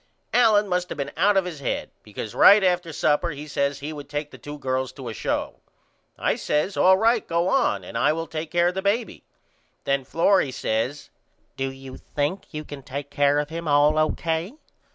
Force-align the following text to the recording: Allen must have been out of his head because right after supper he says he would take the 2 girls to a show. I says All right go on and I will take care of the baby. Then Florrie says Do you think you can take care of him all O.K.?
Allen 0.33 0.67
must 0.67 0.89
have 0.89 0.97
been 0.97 1.11
out 1.15 1.37
of 1.37 1.45
his 1.45 1.59
head 1.59 1.91
because 2.01 2.33
right 2.33 2.63
after 2.63 2.91
supper 2.91 3.29
he 3.29 3.45
says 3.47 3.77
he 3.81 3.93
would 3.93 4.09
take 4.09 4.31
the 4.31 4.39
2 4.39 4.57
girls 4.57 4.91
to 4.91 5.09
a 5.09 5.13
show. 5.13 5.57
I 6.17 6.37
says 6.37 6.75
All 6.75 6.97
right 6.97 7.27
go 7.27 7.47
on 7.49 7.83
and 7.83 7.95
I 7.95 8.11
will 8.11 8.25
take 8.25 8.49
care 8.49 8.69
of 8.69 8.73
the 8.73 8.81
baby. 8.81 9.21
Then 9.83 10.03
Florrie 10.03 10.49
says 10.53 11.11
Do 11.55 11.69
you 11.71 11.97
think 11.97 12.47
you 12.51 12.63
can 12.63 12.81
take 12.81 13.11
care 13.11 13.37
of 13.37 13.49
him 13.49 13.67
all 13.67 13.99
O.K.? 13.99 14.55